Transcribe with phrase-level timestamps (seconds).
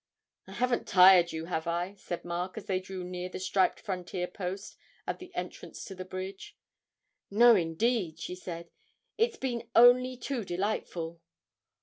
[0.47, 4.25] 'I haven't tired you, have I?' said Mark, as they drew near the striped frontier
[4.25, 6.57] post at the entrance to the bridge.
[7.29, 8.71] 'No, indeed,' she said;
[9.19, 11.21] 'it has been only too delightful.